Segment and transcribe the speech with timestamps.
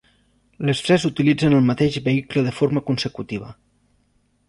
[0.69, 3.55] Les tres utilitzen el mateix vehicle de forma consecutiva.